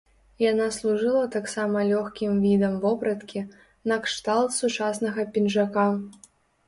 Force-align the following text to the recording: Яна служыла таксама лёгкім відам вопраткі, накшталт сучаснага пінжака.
Яна 0.51 0.67
служыла 0.77 1.19
таксама 1.35 1.83
лёгкім 1.91 2.33
відам 2.45 2.73
вопраткі, 2.85 3.43
накшталт 3.93 4.59
сучаснага 4.61 5.21
пінжака. 5.37 5.89